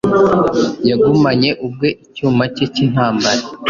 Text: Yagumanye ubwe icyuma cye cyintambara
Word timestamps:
Yagumanye 0.89 1.49
ubwe 1.65 1.89
icyuma 2.03 2.43
cye 2.55 2.65
cyintambara 2.73 3.41